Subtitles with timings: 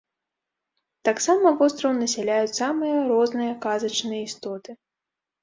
[1.09, 4.71] Таксама востраў насяляюць самыя розныя казачныя істоты.